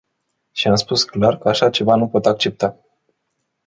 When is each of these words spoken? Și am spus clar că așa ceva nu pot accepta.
Și 0.51 0.67
am 0.67 0.75
spus 0.75 1.03
clar 1.03 1.37
că 1.37 1.49
așa 1.49 1.69
ceva 1.69 1.95
nu 1.95 2.07
pot 2.07 2.25
accepta. 2.25 2.79